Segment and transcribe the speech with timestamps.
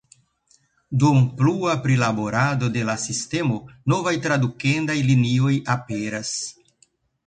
[1.03, 3.61] Dum plua prilaborado de la sistemo,
[3.95, 6.39] novaj tradukendaj linioj aperas.